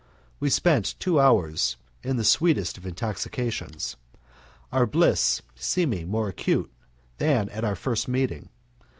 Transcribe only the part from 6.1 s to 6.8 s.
acute